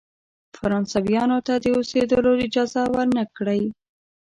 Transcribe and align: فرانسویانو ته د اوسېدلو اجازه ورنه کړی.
فرانسویانو 0.57 1.37
ته 1.47 1.53
د 1.63 1.65
اوسېدلو 1.77 2.31
اجازه 2.45 2.81
ورنه 2.93 3.23
کړی. 3.37 3.61